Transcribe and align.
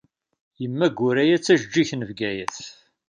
Yemma 0.61 0.87
Guraya 0.97 1.37
d 1.37 1.41
tejeǧǧigt 1.41 1.93
n 1.95 2.01
Bgayet. 2.09 2.57